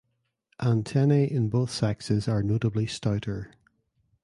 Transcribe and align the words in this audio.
Antennae 0.63 1.29
in 1.31 1.47
both 1.47 1.69
sexes 1.69 2.27
are 2.27 2.41
notably 2.41 2.87
stouter. 2.87 3.51